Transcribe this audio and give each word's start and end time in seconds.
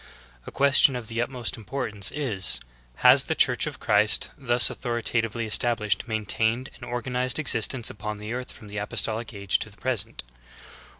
2. 0.45 0.47
A 0.47 0.51
question 0.51 0.95
of 0.95 1.09
the 1.09 1.21
utmost 1.21 1.55
importance 1.55 2.09
is: 2.09 2.59
Has 3.05 3.25
the 3.25 3.35
Church 3.35 3.67
of 3.67 3.79
Christ, 3.79 4.31
thus 4.35 4.71
authoritatively 4.71 5.45
established, 5.45 6.07
maintained 6.07 6.71
an 6.79 6.85
organized 6.85 7.37
existence 7.37 7.87
upon 7.91 8.17
the 8.17 8.33
earth 8.33 8.51
from 8.51 8.65
the 8.67 8.77
apostolic 8.77 9.31
age 9.31 9.59
to 9.59 9.69
the 9.69 9.77
present? 9.77 10.23